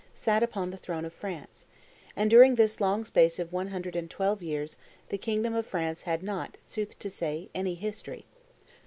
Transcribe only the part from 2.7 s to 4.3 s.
long space of one hundred and